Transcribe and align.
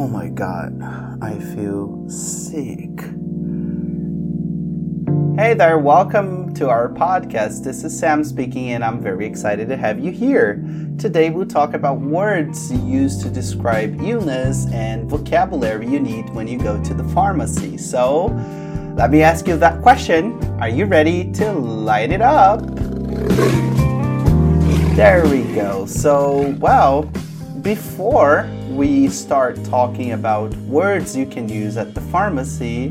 Oh 0.00 0.08
my 0.08 0.30
god, 0.30 0.80
I 1.20 1.38
feel 1.54 2.08
sick. 2.08 3.00
Hey 5.36 5.52
there, 5.52 5.78
welcome 5.78 6.54
to 6.54 6.70
our 6.70 6.88
podcast. 6.88 7.64
This 7.64 7.84
is 7.84 7.98
Sam 7.98 8.24
speaking, 8.24 8.70
and 8.70 8.82
I'm 8.82 9.02
very 9.02 9.26
excited 9.26 9.68
to 9.68 9.76
have 9.76 10.00
you 10.00 10.10
here. 10.10 10.64
Today, 10.96 11.28
we'll 11.28 11.44
talk 11.44 11.74
about 11.74 12.00
words 12.00 12.72
used 12.72 13.20
to 13.24 13.28
describe 13.28 14.00
illness 14.00 14.66
and 14.72 15.06
vocabulary 15.06 15.86
you 15.86 16.00
need 16.00 16.30
when 16.30 16.48
you 16.48 16.58
go 16.58 16.82
to 16.82 16.94
the 16.94 17.04
pharmacy. 17.10 17.76
So, 17.76 18.28
let 18.96 19.10
me 19.10 19.20
ask 19.20 19.46
you 19.46 19.58
that 19.58 19.82
question 19.82 20.42
Are 20.62 20.70
you 20.70 20.86
ready 20.86 21.30
to 21.32 21.52
light 21.52 22.10
it 22.10 22.22
up? 22.22 22.62
There 24.96 25.28
we 25.28 25.42
go. 25.54 25.84
So, 25.84 26.56
well, 26.58 27.02
before 27.60 28.48
we 28.80 29.10
start 29.10 29.62
talking 29.64 30.12
about 30.12 30.50
words 30.64 31.14
you 31.14 31.26
can 31.26 31.46
use 31.46 31.76
at 31.76 31.94
the 31.94 32.00
pharmacy, 32.00 32.90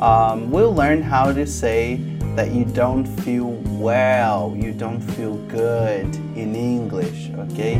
um, 0.00 0.50
we'll 0.50 0.74
learn 0.74 1.00
how 1.00 1.32
to 1.32 1.46
say 1.46 1.94
that 2.34 2.50
you 2.50 2.64
don't 2.64 3.06
feel 3.06 3.50
well, 3.78 4.52
you 4.56 4.72
don't 4.72 5.00
feel 5.00 5.36
good 5.46 6.12
in 6.34 6.56
English, 6.56 7.30
okay? 7.38 7.78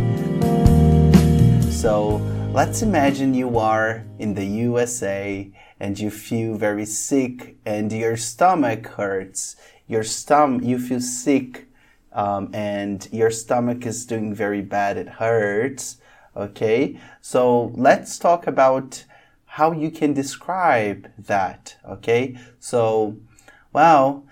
So 1.69 2.19
let's 2.53 2.81
imagine 2.83 3.35
you 3.35 3.59
are 3.59 4.05
in 4.21 4.35
the 4.35 4.47
USA 4.47 5.51
and 5.81 5.99
you 5.99 6.13
feel 6.13 6.55
very 6.55 6.87
sick 6.87 7.57
and 7.67 7.93
your 7.93 8.17
stomach 8.17 8.87
hurts. 8.87 9.57
Your 9.89 10.05
stomach, 10.05 10.63
you 10.63 10.79
feel 10.79 11.01
sick 11.01 11.67
um, 12.13 12.51
and 12.55 13.09
your 13.11 13.33
stomach 13.33 13.85
is 13.85 14.07
doing 14.07 14.33
very 14.33 14.63
bad, 14.63 14.97
it 14.97 15.09
hurts, 15.09 15.97
okay? 16.37 16.99
So 17.21 17.73
let's 17.75 18.19
talk 18.19 18.47
about 18.47 19.05
how 19.47 19.73
you 19.73 19.91
can 19.91 20.15
describe 20.15 21.11
that, 21.19 21.77
okay? 21.87 22.39
So, 22.59 23.17
well, 23.73 24.25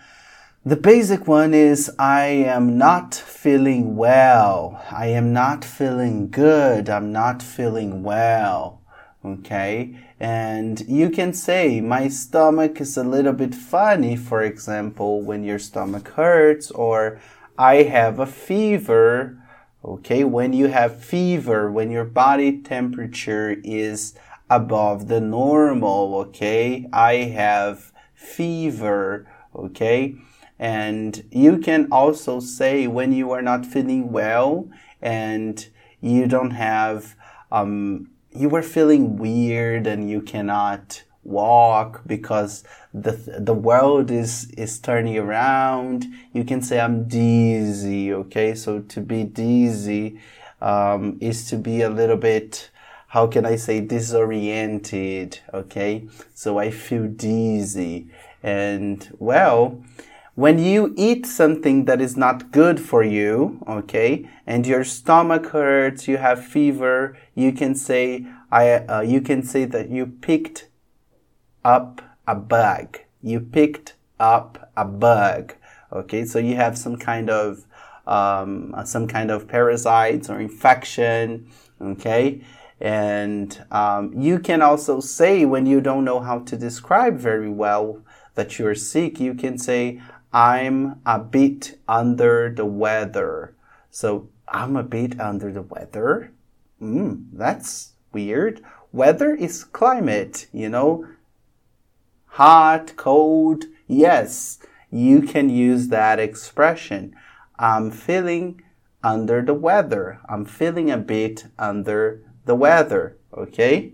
the 0.64 0.76
basic 0.76 1.26
one 1.26 1.54
is 1.54 1.90
I 1.98 2.24
am 2.26 2.76
not 2.76 3.14
feeling 3.14 3.96
well. 3.96 4.84
I 4.90 5.06
am 5.06 5.32
not 5.32 5.64
feeling 5.64 6.30
good. 6.30 6.90
I'm 6.90 7.12
not 7.12 7.42
feeling 7.42 8.02
well. 8.02 8.82
Okay. 9.24 9.96
And 10.18 10.80
you 10.86 11.08
can 11.08 11.32
say 11.32 11.80
my 11.80 12.08
stomach 12.08 12.80
is 12.80 12.96
a 12.96 13.04
little 13.04 13.32
bit 13.32 13.54
funny, 13.54 14.16
for 14.16 14.42
example, 14.42 15.22
when 15.22 15.44
your 15.44 15.58
stomach 15.58 16.08
hurts, 16.08 16.70
or 16.70 17.20
I 17.58 17.84
have 17.84 18.18
a 18.18 18.26
fever. 18.26 19.39
Okay. 19.84 20.24
When 20.24 20.52
you 20.52 20.68
have 20.68 21.02
fever, 21.02 21.70
when 21.70 21.90
your 21.90 22.04
body 22.04 22.58
temperature 22.58 23.56
is 23.64 24.14
above 24.50 25.08
the 25.08 25.20
normal, 25.20 26.16
okay? 26.16 26.86
I 26.92 27.14
have 27.14 27.92
fever, 28.14 29.26
okay? 29.54 30.16
And 30.58 31.24
you 31.30 31.58
can 31.58 31.88
also 31.90 32.40
say 32.40 32.86
when 32.86 33.12
you 33.12 33.30
are 33.30 33.40
not 33.40 33.64
feeling 33.64 34.12
well 34.12 34.68
and 35.00 35.66
you 36.02 36.26
don't 36.26 36.50
have, 36.50 37.16
um, 37.50 38.10
you 38.30 38.54
are 38.54 38.62
feeling 38.62 39.16
weird 39.16 39.86
and 39.86 40.10
you 40.10 40.20
cannot 40.20 41.04
walk 41.30 42.02
because 42.06 42.64
the 42.92 43.12
the 43.38 43.54
world 43.54 44.10
is 44.10 44.50
is 44.56 44.78
turning 44.78 45.16
around 45.16 46.06
you 46.32 46.44
can 46.44 46.60
say 46.60 46.80
i'm 46.80 47.06
dizzy 47.08 48.12
okay 48.12 48.54
so 48.54 48.80
to 48.80 49.00
be 49.00 49.24
dizzy 49.24 50.18
um, 50.60 51.16
is 51.20 51.48
to 51.48 51.56
be 51.56 51.80
a 51.80 51.88
little 51.88 52.18
bit 52.18 52.70
how 53.10 53.26
can 53.26 53.44
I 53.44 53.56
say 53.56 53.80
disoriented? 53.80 55.40
Okay. 55.52 56.06
So 56.32 56.58
I 56.58 56.70
feel 56.70 57.08
dizzy. 57.08 58.06
And 58.40 59.16
well, 59.18 59.82
when 60.36 60.60
you 60.60 60.94
eat 60.96 61.26
something 61.26 61.86
that 61.86 62.00
is 62.00 62.16
not 62.16 62.52
good 62.52 62.78
for 62.80 63.02
you, 63.02 63.64
okay, 63.66 64.30
and 64.46 64.64
your 64.64 64.84
stomach 64.84 65.46
hurts, 65.46 66.06
you 66.06 66.18
have 66.18 66.46
fever, 66.46 67.16
you 67.34 67.52
can 67.52 67.74
say, 67.74 68.26
I, 68.52 68.74
uh, 68.74 69.00
you 69.00 69.20
can 69.20 69.42
say 69.42 69.64
that 69.64 69.90
you 69.90 70.06
picked 70.06 70.68
up 71.64 72.02
a 72.26 72.34
bug. 72.34 72.98
You 73.22 73.40
picked 73.40 73.94
up 74.18 74.70
a 74.76 74.84
bug. 74.84 75.54
Okay. 75.92 76.24
So 76.24 76.38
you 76.38 76.56
have 76.56 76.78
some 76.78 76.96
kind 76.96 77.30
of, 77.30 77.64
um, 78.06 78.74
some 78.84 79.06
kind 79.06 79.30
of 79.30 79.48
parasites 79.48 80.30
or 80.30 80.40
infection. 80.40 81.50
Okay. 81.80 82.42
And 82.80 83.62
um, 83.70 84.14
you 84.16 84.38
can 84.38 84.62
also 84.62 85.00
say 85.00 85.44
when 85.44 85.66
you 85.66 85.80
don't 85.80 86.04
know 86.04 86.20
how 86.20 86.38
to 86.40 86.56
describe 86.56 87.18
very 87.18 87.50
well 87.50 88.02
that 88.34 88.58
you're 88.58 88.74
sick, 88.74 89.20
you 89.20 89.34
can 89.34 89.58
say, 89.58 90.00
I'm 90.32 91.00
a 91.04 91.18
bit 91.18 91.78
under 91.88 92.50
the 92.54 92.64
weather. 92.64 93.54
So 93.90 94.28
I'm 94.48 94.76
a 94.76 94.82
bit 94.82 95.20
under 95.20 95.52
the 95.52 95.62
weather. 95.62 96.32
Mm, 96.80 97.26
that's 97.32 97.92
weird. 98.12 98.62
Weather 98.92 99.34
is 99.34 99.64
climate, 99.64 100.46
you 100.52 100.68
know, 100.68 101.06
hot, 102.30 102.94
cold. 102.96 103.64
Yes, 103.86 104.58
you 104.90 105.22
can 105.22 105.50
use 105.50 105.88
that 105.88 106.18
expression. 106.18 107.14
I'm 107.58 107.90
feeling 107.90 108.62
under 109.02 109.42
the 109.42 109.54
weather. 109.54 110.20
I'm 110.28 110.44
feeling 110.44 110.90
a 110.90 110.98
bit 110.98 111.46
under 111.58 112.22
the 112.44 112.54
weather. 112.54 113.16
Okay? 113.36 113.92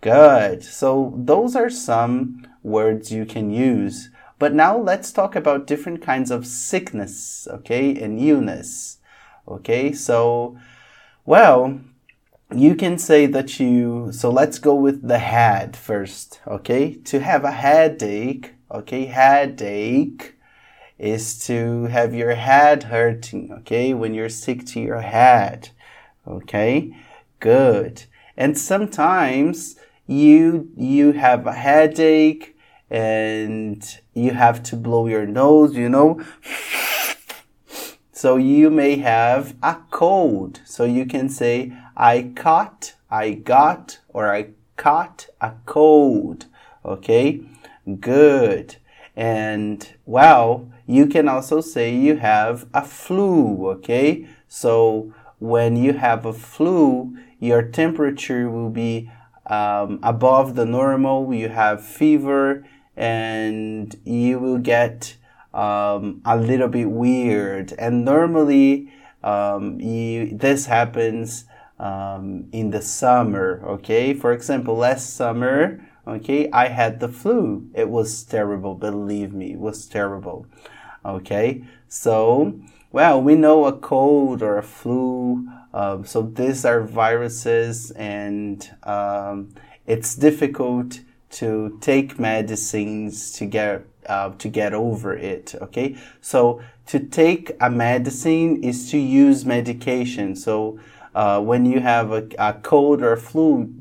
Good. 0.00 0.62
So 0.62 1.14
those 1.16 1.56
are 1.56 1.70
some 1.70 2.46
words 2.62 3.12
you 3.12 3.24
can 3.24 3.50
use. 3.50 4.10
But 4.38 4.52
now 4.52 4.76
let's 4.76 5.12
talk 5.12 5.36
about 5.36 5.66
different 5.66 6.02
kinds 6.02 6.30
of 6.30 6.46
sickness, 6.46 7.46
okay, 7.50 7.94
and 7.96 8.18
illness. 8.18 8.98
Okay, 9.46 9.92
so, 9.92 10.58
well, 11.24 11.80
you 12.52 12.74
can 12.74 12.98
say 12.98 13.26
that 13.26 13.60
you, 13.60 14.10
so 14.12 14.30
let's 14.30 14.58
go 14.58 14.74
with 14.74 15.06
the 15.06 15.18
head 15.18 15.76
first, 15.76 16.40
okay? 16.46 16.94
To 16.94 17.20
have 17.20 17.44
a 17.44 17.52
headache, 17.52 18.54
okay, 18.70 19.06
headache 19.06 20.34
is 20.98 21.44
to 21.46 21.84
have 21.84 22.14
your 22.14 22.34
head 22.34 22.84
hurting, 22.84 23.52
okay, 23.52 23.94
when 23.94 24.14
you're 24.14 24.28
sick 24.28 24.64
to 24.66 24.80
your 24.80 25.00
head, 25.00 25.70
okay? 26.26 26.94
good. 27.44 28.04
And 28.38 28.56
sometimes 28.56 29.76
you 30.06 30.70
you 30.76 31.12
have 31.12 31.46
a 31.46 31.52
headache 31.52 32.56
and 32.88 33.82
you 34.14 34.30
have 34.32 34.62
to 34.62 34.76
blow 34.76 35.06
your 35.06 35.26
nose, 35.26 35.76
you 35.76 35.90
know. 35.90 36.24
So 38.24 38.36
you 38.36 38.70
may 38.70 38.96
have 38.96 39.54
a 39.62 39.76
cold. 39.90 40.60
So 40.64 40.84
you 40.84 41.04
can 41.04 41.28
say 41.28 41.74
I 41.94 42.32
caught, 42.34 42.94
I 43.10 43.32
got, 43.32 43.98
or 44.08 44.32
I 44.34 44.52
caught 44.78 45.26
a 45.42 45.52
cold. 45.66 46.46
Okay? 46.86 47.42
Good. 48.00 48.76
And 49.14 49.86
well, 50.06 50.72
you 50.86 51.04
can 51.06 51.28
also 51.28 51.60
say 51.60 51.94
you 51.94 52.16
have 52.16 52.66
a 52.72 52.82
flu, 52.82 53.68
okay? 53.72 54.26
So 54.48 55.12
when 55.38 55.76
you 55.76 55.92
have 55.92 56.24
a 56.24 56.32
flu, 56.32 57.14
your 57.40 57.60
temperature 57.60 58.48
will 58.48 58.70
be 58.70 59.10
um, 59.44 60.00
above 60.02 60.54
the 60.54 60.64
normal, 60.64 61.34
you 61.34 61.50
have 61.50 61.84
fever, 61.84 62.66
and 62.96 63.94
you 64.02 64.38
will 64.38 64.56
get 64.56 65.18
um, 65.54 66.20
a 66.24 66.36
little 66.36 66.68
bit 66.68 66.90
weird. 66.90 67.72
And 67.78 68.04
normally, 68.04 68.92
um, 69.22 69.80
you, 69.80 70.36
this 70.36 70.66
happens 70.66 71.46
um, 71.78 72.48
in 72.52 72.70
the 72.70 72.82
summer, 72.82 73.62
okay? 73.64 74.12
For 74.14 74.32
example, 74.32 74.76
last 74.76 75.14
summer, 75.14 75.80
okay, 76.06 76.50
I 76.50 76.68
had 76.68 77.00
the 77.00 77.08
flu. 77.08 77.68
It 77.74 77.88
was 77.88 78.22
terrible, 78.24 78.74
believe 78.74 79.32
me, 79.32 79.52
it 79.52 79.58
was 79.58 79.86
terrible, 79.86 80.46
okay? 81.04 81.64
So, 81.88 82.60
well, 82.92 83.22
we 83.22 83.34
know 83.34 83.64
a 83.64 83.72
cold 83.72 84.42
or 84.42 84.58
a 84.58 84.62
flu 84.62 85.48
um, 85.74 86.04
so 86.04 86.22
these 86.22 86.64
are 86.64 86.82
viruses, 86.82 87.90
and 87.90 88.70
um, 88.84 89.52
it's 89.86 90.14
difficult 90.14 91.00
to 91.30 91.76
take 91.80 92.16
medicines 92.16 93.32
to 93.32 93.44
get 93.44 93.84
uh, 94.08 94.30
to 94.30 94.48
get 94.48 94.72
over 94.74 95.14
it. 95.14 95.54
Okay, 95.60 95.96
so 96.20 96.60
to 96.86 97.00
take 97.00 97.52
a 97.60 97.70
medicine 97.70 98.62
is 98.62 98.90
to 98.90 98.98
use 98.98 99.44
medication. 99.44 100.36
So 100.36 100.78
uh, 101.14 101.40
when 101.40 101.64
you 101.64 101.80
have 101.80 102.12
a, 102.12 102.28
a 102.38 102.54
cold 102.54 103.02
or 103.02 103.12
a 103.12 103.20
flu, 103.20 103.72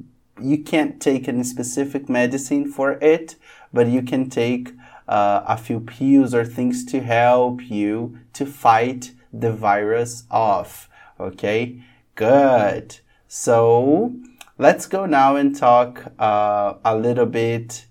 you 0.41 0.57
can't 0.63 1.01
take 1.01 1.27
any 1.27 1.43
specific 1.43 2.09
medicine 2.09 2.71
for 2.71 2.93
it, 2.93 3.35
but 3.71 3.87
you 3.87 4.01
can 4.01 4.29
take 4.29 4.73
uh, 5.07 5.43
a 5.47 5.57
few 5.57 5.79
pills 5.79 6.33
or 6.33 6.45
things 6.45 6.85
to 6.85 7.01
help 7.01 7.61
you 7.69 8.19
to 8.33 8.45
fight 8.45 9.11
the 9.31 9.51
virus 9.51 10.23
off. 10.31 10.89
Okay, 11.19 11.81
good. 12.15 12.99
So, 13.27 14.13
let's 14.57 14.85
go 14.85 15.05
now 15.05 15.35
and 15.35 15.55
talk 15.55 16.11
uh, 16.19 16.75
a 16.85 16.95
little 16.95 17.25
bit 17.25 17.85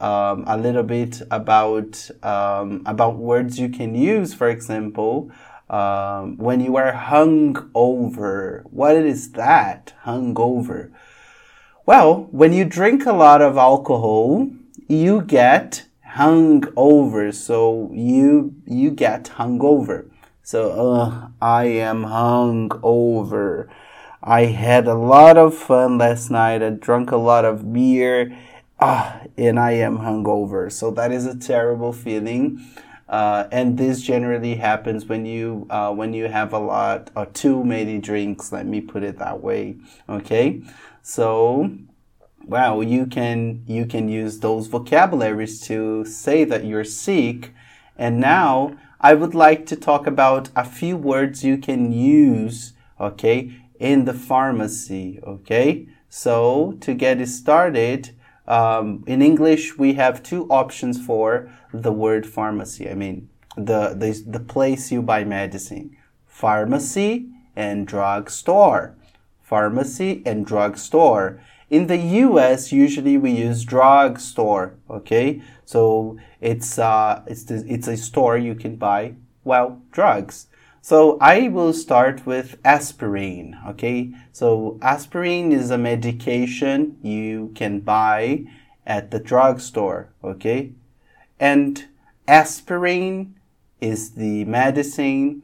um, 0.00 0.44
a 0.46 0.56
little 0.56 0.82
bit 0.82 1.22
about 1.30 2.10
um, 2.22 2.82
about 2.86 3.16
words 3.16 3.58
you 3.58 3.68
can 3.68 3.94
use. 3.94 4.34
For 4.34 4.48
example, 4.48 5.30
um, 5.68 6.36
when 6.38 6.60
you 6.60 6.76
are 6.76 6.92
hung 6.92 7.70
over, 7.74 8.64
what 8.70 8.96
is 8.96 9.32
that? 9.32 9.94
Hung 10.02 10.36
over. 10.38 10.90
Well, 11.86 12.28
when 12.30 12.52
you 12.52 12.64
drink 12.64 13.06
a 13.06 13.12
lot 13.12 13.42
of 13.42 13.56
alcohol, 13.56 14.50
you 14.88 15.22
get 15.22 15.86
hung 16.04 16.64
over. 16.76 17.30
So 17.32 17.90
you 17.92 18.54
you 18.66 18.90
get 18.90 19.28
hung 19.28 19.60
over. 19.60 20.10
So 20.42 20.70
uh, 20.70 21.28
I 21.40 21.66
am 21.66 22.04
hung 22.04 22.70
over. 22.82 23.70
I 24.22 24.46
had 24.46 24.86
a 24.86 24.94
lot 24.94 25.38
of 25.38 25.56
fun 25.56 25.98
last 25.98 26.30
night. 26.30 26.62
I 26.62 26.70
drank 26.70 27.10
a 27.10 27.16
lot 27.16 27.44
of 27.44 27.72
beer 27.72 28.36
ah, 28.80 29.20
and 29.36 29.58
I 29.58 29.72
am 29.72 29.98
hungover. 29.98 30.70
So 30.72 30.90
that 30.92 31.12
is 31.12 31.26
a 31.26 31.36
terrible 31.36 31.92
feeling. 31.92 32.64
Uh, 33.08 33.48
and 33.50 33.76
this 33.76 34.02
generally 34.02 34.54
happens 34.54 35.06
when 35.06 35.26
you 35.26 35.66
uh, 35.68 35.92
when 35.92 36.12
you 36.12 36.28
have 36.28 36.52
a 36.52 36.58
lot 36.58 37.10
or 37.16 37.26
too 37.26 37.64
many 37.64 37.98
drinks. 37.98 38.52
Let 38.52 38.66
me 38.66 38.80
put 38.80 39.02
it 39.02 39.18
that 39.18 39.42
way. 39.42 39.76
Okay, 40.08 40.62
so 41.02 41.72
well, 42.46 42.84
you 42.84 43.06
can 43.06 43.64
you 43.66 43.84
can 43.84 44.08
use 44.08 44.38
those 44.38 44.68
vocabularies 44.68 45.60
to 45.62 46.04
say 46.04 46.44
that 46.44 46.64
you're 46.64 46.84
sick. 46.84 47.52
And 47.98 48.20
now 48.20 48.76
I 49.00 49.14
would 49.14 49.34
like 49.34 49.66
to 49.66 49.76
talk 49.76 50.06
about 50.06 50.48
a 50.54 50.64
few 50.64 50.96
words 50.96 51.42
you 51.44 51.58
can 51.58 51.90
use. 51.90 52.74
Okay, 53.00 53.60
in 53.80 54.04
the 54.04 54.14
pharmacy. 54.14 55.18
Okay, 55.26 55.88
so 56.08 56.76
to 56.80 56.94
get 56.94 57.20
it 57.20 57.26
started 57.26 58.10
um, 58.50 59.04
in 59.06 59.22
English, 59.22 59.78
we 59.78 59.94
have 59.94 60.24
two 60.24 60.46
options 60.50 61.00
for 61.00 61.50
the 61.72 61.92
word 61.92 62.26
pharmacy. 62.26 62.90
I 62.90 62.94
mean, 62.94 63.28
the, 63.56 63.94
the, 63.94 64.22
the 64.26 64.40
place 64.40 64.90
you 64.90 65.02
buy 65.02 65.22
medicine. 65.22 65.96
Pharmacy 66.26 67.28
and 67.54 67.86
drugstore. 67.86 68.96
Pharmacy 69.40 70.22
and 70.26 70.44
drugstore. 70.44 71.40
In 71.70 71.86
the 71.86 71.96
US, 71.96 72.72
usually 72.72 73.16
we 73.16 73.30
use 73.30 73.64
drugstore. 73.64 74.74
Okay, 74.90 75.40
so 75.64 76.18
it's 76.40 76.80
uh, 76.80 77.22
it's 77.28 77.48
it's 77.48 77.86
a 77.86 77.96
store 77.96 78.36
you 78.36 78.56
can 78.56 78.74
buy 78.74 79.14
well 79.44 79.80
drugs. 79.92 80.48
So 80.82 81.18
I 81.20 81.48
will 81.48 81.74
start 81.74 82.24
with 82.24 82.56
aspirin, 82.64 83.58
okay? 83.68 84.14
So 84.32 84.78
aspirin 84.80 85.52
is 85.52 85.70
a 85.70 85.76
medication 85.76 86.96
you 87.02 87.52
can 87.54 87.80
buy 87.80 88.46
at 88.86 89.10
the 89.10 89.20
drugstore, 89.20 90.08
okay? 90.24 90.72
And 91.38 91.86
aspirin 92.26 93.34
is 93.80 94.12
the 94.12 94.44
medicine. 94.46 95.42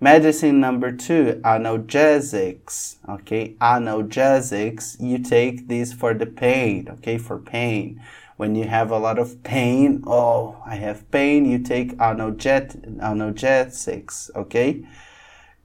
Medicine 0.00 0.60
number 0.60 0.92
two, 0.92 1.40
analgesics, 1.44 2.96
okay? 3.08 3.54
Analgesics, 3.60 4.96
you 5.00 5.18
take 5.18 5.66
this 5.66 5.92
for 5.92 6.14
the 6.14 6.26
pain, 6.26 6.88
okay? 6.90 7.18
For 7.18 7.38
pain 7.38 8.00
when 8.36 8.54
you 8.54 8.64
have 8.64 8.90
a 8.90 8.98
lot 8.98 9.18
of 9.18 9.42
pain, 9.42 10.02
oh, 10.06 10.62
I 10.66 10.76
have 10.76 11.10
pain, 11.10 11.44
you 11.44 11.58
take 11.58 11.96
analget 11.98 12.98
analgesics, 12.98 14.30
okay? 14.34 14.84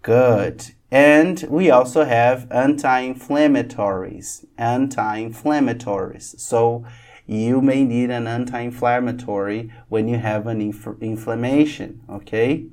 Good. 0.02 0.72
And 0.92 1.44
we 1.50 1.70
also 1.70 2.04
have 2.06 2.48
anti-inflammatories, 2.52 4.46
anti-inflammatories. 4.58 6.40
So 6.40 6.86
you 7.28 7.62
may 7.62 7.84
need 7.84 8.10
an 8.10 8.28
anti-inflammatory 8.28 9.72
when 9.88 10.08
you 10.08 10.18
have 10.18 10.48
an 10.48 10.62
inf 10.62 10.88
inflammation, 11.00 12.02
okay? 12.10 12.66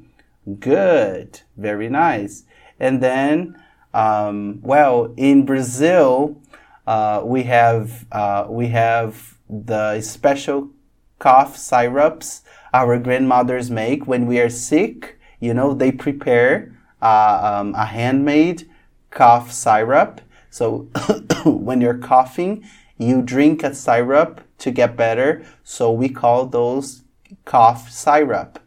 Good. 0.60 1.40
Very 1.56 1.88
nice. 1.88 2.44
And 2.78 3.02
then, 3.02 3.60
um, 3.92 4.60
well, 4.62 5.12
in 5.16 5.44
Brazil, 5.44 6.40
uh, 6.86 7.20
we 7.24 7.42
have 7.42 8.06
uh, 8.12 8.46
we 8.48 8.68
have 8.68 9.35
the 9.48 10.00
special 10.00 10.70
cough 11.18 11.56
syrups 11.56 12.42
our 12.76 12.98
grandmothers 12.98 13.70
make 13.70 14.06
when 14.06 14.26
we 14.26 14.38
are 14.38 14.50
sick. 14.50 15.18
You 15.40 15.54
know, 15.54 15.72
they 15.72 15.92
prepare 15.92 16.76
uh, 17.00 17.60
um, 17.60 17.74
a 17.74 17.86
handmade 17.86 18.68
cough 19.10 19.50
syrup. 19.50 20.20
So 20.50 20.88
when 21.46 21.80
you're 21.80 21.98
coughing, 21.98 22.64
you 22.98 23.22
drink 23.22 23.62
a 23.62 23.74
syrup 23.74 24.42
to 24.58 24.70
get 24.70 24.96
better. 24.96 25.44
So 25.64 25.90
we 25.90 26.08
call 26.10 26.46
those 26.46 27.02
cough 27.44 27.90
syrup. 27.90 28.58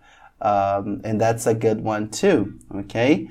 Um, 0.41 1.01
and 1.03 1.19
that's 1.19 1.45
a 1.45 1.53
good 1.53 1.81
one 1.81 2.09
too. 2.09 2.57
Okay. 2.73 3.29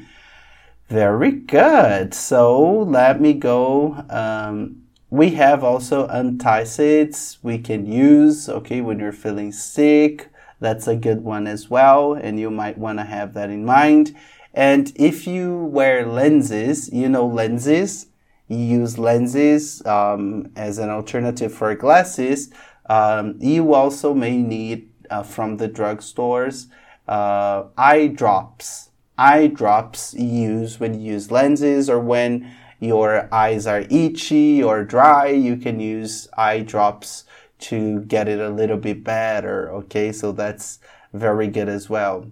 Very 0.88 1.32
good. 1.32 2.14
So 2.14 2.62
let 2.62 3.20
me 3.20 3.34
go. 3.34 4.04
Um, 4.08 4.82
we 5.10 5.30
have 5.30 5.64
also 5.64 6.06
antacids 6.08 7.38
we 7.42 7.58
can 7.58 7.90
use, 7.90 8.48
okay, 8.48 8.80
when 8.80 8.98
you're 8.98 9.12
feeling 9.12 9.52
sick. 9.52 10.28
That's 10.60 10.86
a 10.86 10.96
good 10.96 11.22
one 11.22 11.46
as 11.46 11.70
well, 11.70 12.14
and 12.14 12.38
you 12.38 12.50
might 12.50 12.78
want 12.78 12.98
to 12.98 13.04
have 13.04 13.34
that 13.34 13.48
in 13.48 13.64
mind. 13.64 14.14
And 14.52 14.92
if 14.96 15.26
you 15.26 15.56
wear 15.56 16.04
lenses, 16.04 16.92
you 16.92 17.08
know 17.08 17.26
lenses, 17.26 18.06
you 18.48 18.58
use 18.58 18.98
lenses 18.98 19.84
um, 19.86 20.50
as 20.56 20.78
an 20.78 20.90
alternative 20.90 21.54
for 21.54 21.74
glasses. 21.74 22.50
Um, 22.88 23.36
you 23.38 23.74
also 23.74 24.14
may 24.14 24.36
need 24.38 24.90
uh, 25.10 25.22
from 25.22 25.58
the 25.58 25.68
drugstores 25.68 26.66
uh, 27.08 27.64
eye 27.76 28.08
drops. 28.08 28.90
Eye 29.16 29.48
drops 29.48 30.14
you 30.14 30.26
use 30.26 30.78
when 30.78 31.00
you 31.00 31.12
use 31.12 31.30
lenses 31.30 31.90
or 31.90 31.98
when 31.98 32.50
your 32.80 33.28
eyes 33.32 33.66
are 33.66 33.84
itchy 33.90 34.62
or 34.62 34.84
dry, 34.84 35.28
you 35.28 35.56
can 35.56 35.80
use 35.80 36.28
eye 36.36 36.60
drops 36.60 37.24
to 37.58 38.00
get 38.02 38.28
it 38.28 38.40
a 38.40 38.50
little 38.50 38.76
bit 38.76 39.02
better. 39.02 39.70
Okay, 39.72 40.12
so 40.12 40.32
that's 40.32 40.78
very 41.12 41.48
good 41.48 41.68
as 41.68 41.90
well. 41.90 42.26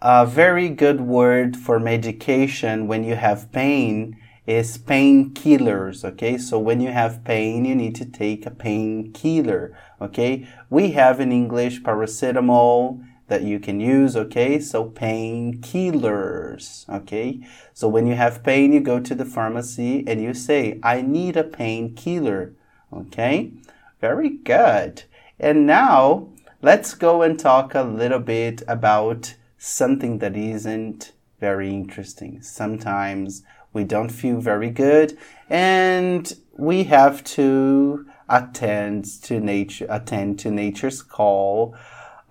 A 0.00 0.26
very 0.26 0.68
good 0.68 1.00
word 1.00 1.56
for 1.56 1.80
medication 1.80 2.86
when 2.86 3.04
you 3.04 3.16
have 3.16 3.50
pain 3.52 4.16
is 4.46 4.76
painkillers. 4.78 6.04
Okay, 6.04 6.36
so 6.36 6.58
when 6.58 6.80
you 6.80 6.90
have 6.90 7.24
pain, 7.24 7.64
you 7.64 7.74
need 7.74 7.94
to 7.96 8.04
take 8.04 8.44
a 8.44 8.50
painkiller. 8.50 9.76
Okay, 10.00 10.46
we 10.68 10.92
have 10.92 11.20
in 11.20 11.32
English 11.32 11.82
paracetamol 11.82 13.04
that 13.32 13.42
you 13.44 13.58
can 13.58 13.80
use, 13.80 14.14
okay? 14.14 14.58
So 14.58 14.90
painkillers, 14.90 16.86
okay? 16.86 17.40
So 17.72 17.88
when 17.88 18.06
you 18.06 18.14
have 18.14 18.44
pain, 18.44 18.74
you 18.74 18.80
go 18.80 19.00
to 19.00 19.14
the 19.14 19.24
pharmacy 19.24 20.04
and 20.06 20.20
you 20.20 20.34
say, 20.34 20.78
I 20.82 21.00
need 21.00 21.38
a 21.38 21.42
painkiller, 21.44 22.52
okay? 22.92 23.54
Very 24.02 24.28
good. 24.28 25.04
And 25.40 25.66
now 25.66 26.28
let's 26.60 26.92
go 26.92 27.22
and 27.22 27.40
talk 27.40 27.74
a 27.74 27.80
little 27.82 28.18
bit 28.18 28.62
about 28.68 29.34
something 29.56 30.18
that 30.18 30.36
isn't 30.36 31.12
very 31.40 31.70
interesting. 31.70 32.42
Sometimes 32.42 33.44
we 33.72 33.84
don't 33.84 34.10
feel 34.10 34.40
very 34.40 34.68
good 34.68 35.16
and 35.48 36.30
we 36.58 36.84
have 36.84 37.24
to 37.24 38.06
attend 38.28 39.04
to 39.22 39.40
nature 39.40 39.86
attend 39.88 40.38
to 40.38 40.50
nature's 40.50 41.02
call 41.02 41.74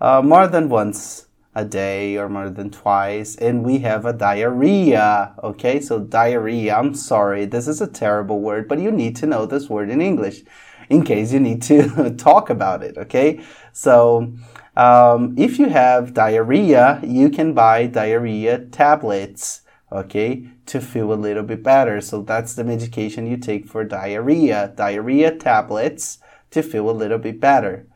uh, 0.02 0.20
more 0.20 0.48
than 0.48 0.68
once 0.68 1.26
a 1.54 1.64
day 1.64 2.16
or 2.16 2.28
more 2.28 2.50
than 2.50 2.70
twice, 2.70 3.36
and 3.36 3.64
we 3.64 3.78
have 3.78 4.04
a 4.04 4.12
diarrhea. 4.12 5.32
Okay, 5.44 5.80
so 5.80 6.00
diarrhea, 6.00 6.74
I'm 6.74 6.92
sorry, 6.92 7.44
this 7.44 7.68
is 7.68 7.80
a 7.80 7.86
terrible 7.86 8.40
word, 8.40 8.66
but 8.66 8.80
you 8.80 8.90
need 8.90 9.14
to 9.16 9.26
know 9.26 9.46
this 9.46 9.70
word 9.70 9.90
in 9.90 10.00
English 10.00 10.42
in 10.90 11.04
case 11.04 11.32
you 11.32 11.38
need 11.38 11.62
to 11.62 12.10
talk 12.18 12.50
about 12.50 12.82
it. 12.82 12.98
Okay, 12.98 13.44
so 13.72 14.32
um, 14.76 15.36
if 15.38 15.60
you 15.60 15.68
have 15.68 16.14
diarrhea, 16.14 17.00
you 17.04 17.30
can 17.30 17.54
buy 17.54 17.86
diarrhea 17.86 18.58
tablets. 18.58 19.60
Okay, 19.92 20.48
to 20.64 20.80
feel 20.80 21.12
a 21.12 21.22
little 21.26 21.42
bit 21.42 21.62
better. 21.62 22.00
So 22.00 22.22
that's 22.22 22.54
the 22.54 22.64
medication 22.64 23.26
you 23.26 23.36
take 23.36 23.68
for 23.68 23.84
diarrhea. 23.84 24.72
Diarrhea 24.74 25.36
tablets 25.36 26.18
to 26.50 26.62
feel 26.62 26.88
a 26.88 26.92
little 26.92 27.18
bit 27.18 27.38
better 27.38 27.86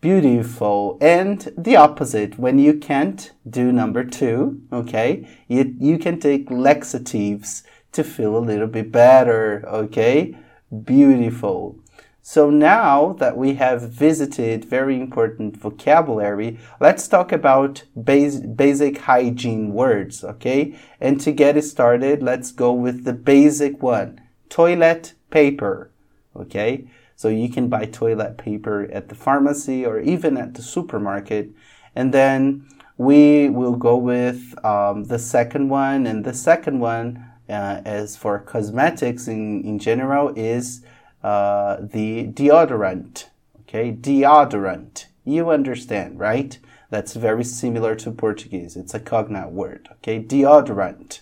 beautiful. 0.00 0.96
And 1.00 1.52
the 1.56 1.76
opposite 1.76 2.38
when 2.38 2.58
you 2.58 2.74
can't 2.74 3.32
do 3.48 3.72
number 3.72 4.04
two 4.04 4.62
okay 4.72 5.26
you, 5.48 5.74
you 5.78 5.98
can 5.98 6.18
take 6.20 6.50
laxatives 6.50 7.62
to 7.92 8.04
feel 8.04 8.36
a 8.36 8.38
little 8.38 8.66
bit 8.66 8.92
better 8.92 9.64
okay? 9.66 10.36
Beautiful. 10.84 11.76
So 12.22 12.48
now 12.48 13.14
that 13.14 13.36
we 13.36 13.54
have 13.54 13.90
visited 13.90 14.64
very 14.64 15.00
important 15.00 15.56
vocabulary 15.56 16.58
let's 16.80 17.08
talk 17.08 17.32
about 17.32 17.84
basic 18.02 18.98
hygiene 18.98 19.72
words 19.72 20.24
okay? 20.24 20.78
And 21.00 21.20
to 21.20 21.32
get 21.32 21.56
it 21.56 21.62
started 21.62 22.22
let's 22.22 22.52
go 22.52 22.72
with 22.72 23.04
the 23.04 23.12
basic 23.12 23.82
one 23.82 24.20
toilet 24.48 25.14
paper. 25.30 25.90
Okay, 26.36 26.84
so 27.20 27.28
you 27.28 27.50
can 27.50 27.68
buy 27.68 27.84
toilet 27.84 28.38
paper 28.38 28.88
at 28.90 29.10
the 29.10 29.14
pharmacy 29.14 29.84
or 29.84 30.00
even 30.00 30.38
at 30.38 30.54
the 30.54 30.62
supermarket. 30.62 31.50
And 31.94 32.14
then 32.14 32.64
we 32.96 33.50
will 33.50 33.76
go 33.76 33.94
with 33.98 34.54
um, 34.64 35.04
the 35.04 35.18
second 35.18 35.68
one, 35.68 36.06
and 36.06 36.24
the 36.24 36.32
second 36.32 36.80
one, 36.80 37.22
uh, 37.46 37.82
as 37.84 38.16
for 38.16 38.38
cosmetics 38.38 39.28
in, 39.28 39.62
in 39.64 39.78
general, 39.78 40.32
is 40.34 40.82
uh, 41.22 41.76
the 41.82 42.28
deodorant. 42.28 43.26
Okay, 43.60 43.92
deodorant. 43.92 45.04
You 45.22 45.50
understand, 45.50 46.18
right? 46.18 46.58
That's 46.88 47.12
very 47.12 47.44
similar 47.44 47.96
to 47.96 48.12
Portuguese. 48.12 48.78
It's 48.78 48.94
a 48.94 48.98
cognate 48.98 49.52
word. 49.52 49.90
Okay, 49.96 50.22
deodorant. 50.22 51.20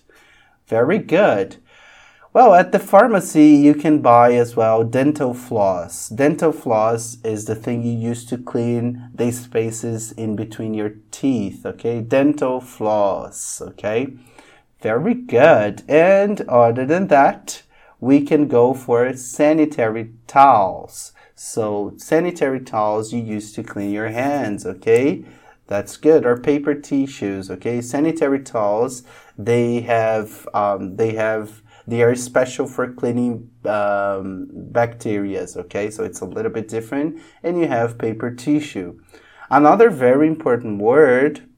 Very 0.69 0.99
good. 0.99 1.57
Well, 2.35 2.53
at 2.53 2.73
the 2.73 2.79
pharmacy, 2.79 3.47
you 3.47 3.75
can 3.75 4.03
buy 4.03 4.35
as 4.35 4.55
well 4.55 4.85
dental 4.85 5.33
floss. 5.33 6.11
Dental 6.11 6.53
floss 6.53 7.17
is 7.25 7.47
the 7.47 7.55
thing 7.55 7.83
you 7.83 7.93
use 7.93 8.27
to 8.27 8.37
clean 8.37 9.11
the 9.15 9.33
spaces 9.33 10.13
in 10.13 10.37
between 10.37 10.75
your 10.75 10.93
teeth. 11.11 11.65
Okay, 11.65 12.03
dental 12.03 12.61
floss. 12.61 13.63
Okay, 13.63 14.09
very 14.83 15.15
good. 15.15 15.83
And 15.89 16.43
other 16.43 16.85
than 16.85 17.07
that, 17.07 17.63
we 17.99 18.21
can 18.21 18.47
go 18.47 18.75
for 18.75 19.17
sanitary 19.17 20.13
towels. 20.27 21.13
So, 21.35 21.95
sanitary 21.97 22.61
towels 22.61 23.11
you 23.11 23.23
use 23.23 23.55
to 23.55 23.63
clean 23.63 23.91
your 23.91 24.09
hands. 24.09 24.67
Okay, 24.67 25.25
that's 25.67 25.97
good. 25.97 26.27
Or 26.27 26.37
paper 26.37 26.75
tissues. 26.75 27.51
Okay, 27.51 27.81
sanitary 27.81 28.41
towels. 28.41 29.03
They 29.39 29.81
have 29.81 30.47
um, 30.53 30.97
they 30.97 31.15
have 31.15 31.63
they 31.89 32.03
are 32.03 32.15
special 32.15 32.67
for 32.67 32.93
cleaning 32.93 33.49
um, 33.65 34.51
bacterias, 34.73 35.57
okay? 35.57 35.91
So 35.91 36.05
it's 36.05 36.21
a 36.21 36.27
little 36.27 36.51
bit 36.51 36.69
different. 36.69 37.19
And 37.43 37.59
you 37.59 37.67
have 37.67 37.97
paper 37.97 38.31
tissue. 38.31 39.01
Another 39.51 39.89
very 39.89 40.27
important 40.27 40.83
word 40.83 41.49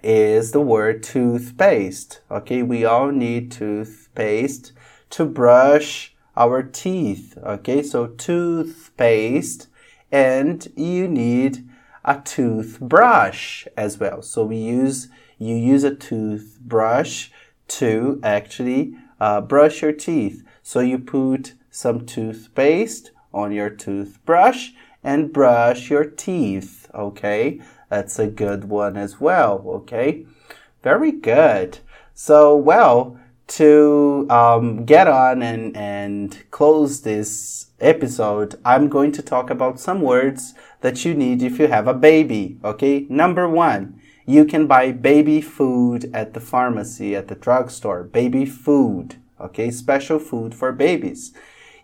is 0.00 0.52
the 0.52 0.60
word 0.60 1.02
toothpaste, 1.02 2.20
okay? 2.30 2.62
We 2.62 2.84
all 2.84 3.10
need 3.10 3.50
toothpaste 3.50 4.70
to 5.10 5.24
brush 5.24 6.14
our 6.36 6.62
teeth, 6.62 7.36
okay? 7.42 7.82
So 7.82 8.06
toothpaste 8.06 9.66
and 10.12 10.68
you 10.76 11.08
need 11.08 11.68
a 12.04 12.20
toothbrush 12.20 13.66
as 13.76 13.98
well. 13.98 14.22
So 14.22 14.44
we 14.44 14.56
use, 14.58 15.08
you 15.36 15.56
use 15.56 15.82
a 15.82 15.96
toothbrush 15.96 17.30
to 17.66 18.20
actually 18.22 18.94
uh, 19.24 19.40
brush 19.40 19.80
your 19.80 19.92
teeth. 19.92 20.44
So 20.62 20.80
you 20.80 20.98
put 20.98 21.54
some 21.70 22.04
toothpaste 22.04 23.10
on 23.32 23.52
your 23.52 23.70
toothbrush 23.70 24.72
and 25.02 25.32
brush 25.32 25.88
your 25.88 26.04
teeth. 26.04 26.90
Okay, 26.94 27.60
that's 27.88 28.18
a 28.18 28.26
good 28.26 28.64
one 28.68 28.98
as 28.98 29.20
well. 29.20 29.64
Okay, 29.66 30.26
very 30.82 31.10
good. 31.10 31.78
So, 32.12 32.54
well, 32.54 33.18
to 33.46 34.26
um, 34.28 34.84
get 34.84 35.08
on 35.08 35.42
and, 35.42 35.74
and 35.74 36.44
close 36.50 37.00
this 37.00 37.68
episode, 37.80 38.60
I'm 38.62 38.90
going 38.90 39.12
to 39.12 39.22
talk 39.22 39.48
about 39.48 39.80
some 39.80 40.02
words 40.02 40.52
that 40.82 41.04
you 41.06 41.14
need 41.14 41.42
if 41.42 41.58
you 41.58 41.68
have 41.68 41.88
a 41.88 41.94
baby. 41.94 42.58
Okay, 42.62 43.06
number 43.08 43.48
one 43.48 43.98
you 44.26 44.44
can 44.44 44.66
buy 44.66 44.92
baby 44.92 45.40
food 45.40 46.10
at 46.14 46.34
the 46.34 46.40
pharmacy, 46.40 47.14
at 47.14 47.28
the 47.28 47.34
drugstore. 47.34 48.02
Baby 48.04 48.46
food. 48.46 49.16
Okay, 49.40 49.70
special 49.70 50.18
food 50.18 50.54
for 50.54 50.72
babies. 50.72 51.32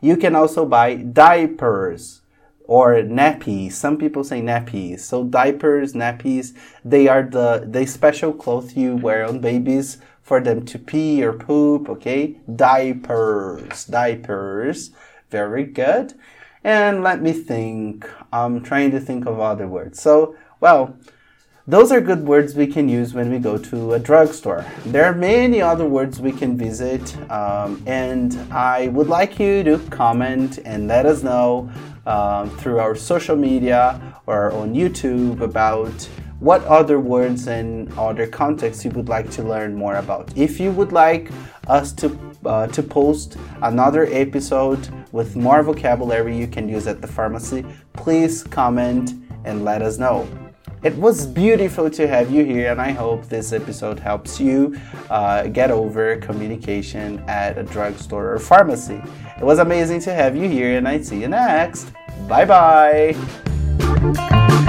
You 0.00 0.16
can 0.16 0.34
also 0.34 0.64
buy 0.64 0.94
diapers 0.96 2.22
or 2.64 2.94
nappies. 3.02 3.72
Some 3.72 3.98
people 3.98 4.24
say 4.24 4.40
nappies. 4.40 5.00
So 5.00 5.24
diapers, 5.24 5.92
nappies, 5.92 6.56
they 6.84 7.08
are 7.08 7.22
the, 7.22 7.66
the 7.68 7.86
special 7.86 8.32
clothes 8.32 8.76
you 8.76 8.96
wear 8.96 9.26
on 9.26 9.40
babies 9.40 9.98
for 10.22 10.40
them 10.40 10.64
to 10.66 10.78
pee 10.78 11.22
or 11.22 11.32
poop. 11.32 11.88
Okay, 11.88 12.38
diapers, 12.54 13.84
diapers. 13.86 14.92
Very 15.30 15.64
good. 15.64 16.14
And 16.62 17.02
let 17.02 17.20
me 17.20 17.32
think. 17.32 18.08
I'm 18.32 18.62
trying 18.62 18.92
to 18.92 19.00
think 19.00 19.26
of 19.26 19.40
other 19.40 19.66
words. 19.66 20.00
So, 20.00 20.36
well, 20.60 20.96
those 21.70 21.92
are 21.92 22.00
good 22.00 22.26
words 22.26 22.56
we 22.56 22.66
can 22.66 22.88
use 22.88 23.14
when 23.14 23.30
we 23.30 23.38
go 23.38 23.56
to 23.56 23.92
a 23.92 23.98
drugstore. 23.98 24.64
There 24.86 25.04
are 25.04 25.14
many 25.14 25.62
other 25.62 25.84
words 25.84 26.20
we 26.20 26.32
can 26.32 26.56
visit, 26.56 27.16
um, 27.30 27.80
and 27.86 28.34
I 28.52 28.88
would 28.88 29.06
like 29.06 29.38
you 29.38 29.62
to 29.62 29.78
comment 29.88 30.58
and 30.64 30.88
let 30.88 31.06
us 31.06 31.22
know 31.22 31.70
um, 32.06 32.50
through 32.58 32.80
our 32.80 32.96
social 32.96 33.36
media 33.36 34.00
or 34.26 34.50
on 34.52 34.74
YouTube 34.74 35.42
about 35.42 35.92
what 36.40 36.64
other 36.64 36.98
words 36.98 37.46
and 37.46 37.92
other 37.96 38.26
contexts 38.26 38.84
you 38.84 38.90
would 38.90 39.08
like 39.08 39.30
to 39.30 39.44
learn 39.44 39.76
more 39.76 39.96
about. 39.96 40.36
If 40.36 40.58
you 40.58 40.72
would 40.72 40.90
like 40.90 41.30
us 41.68 41.92
to 41.92 42.18
uh, 42.44 42.66
to 42.68 42.82
post 42.82 43.36
another 43.62 44.08
episode 44.10 44.88
with 45.12 45.36
more 45.36 45.62
vocabulary 45.62 46.36
you 46.36 46.48
can 46.48 46.68
use 46.68 46.88
at 46.88 47.00
the 47.00 47.06
pharmacy, 47.06 47.64
please 47.92 48.42
comment 48.42 49.12
and 49.44 49.64
let 49.64 49.82
us 49.82 49.98
know. 49.98 50.26
It 50.82 50.96
was 50.96 51.26
beautiful 51.26 51.90
to 51.90 52.08
have 52.08 52.30
you 52.30 52.42
here, 52.42 52.70
and 52.70 52.80
I 52.80 52.92
hope 52.92 53.26
this 53.26 53.52
episode 53.52 53.98
helps 53.98 54.40
you 54.40 54.80
uh, 55.10 55.48
get 55.48 55.70
over 55.70 56.16
communication 56.16 57.22
at 57.28 57.58
a 57.58 57.62
drugstore 57.62 58.32
or 58.32 58.38
pharmacy. 58.38 59.02
It 59.36 59.44
was 59.44 59.58
amazing 59.58 60.00
to 60.02 60.14
have 60.14 60.34
you 60.34 60.48
here, 60.48 60.78
and 60.78 60.88
I 60.88 61.02
see 61.02 61.20
you 61.20 61.28
next. 61.28 61.92
Bye 62.26 62.46
bye. 62.46 64.66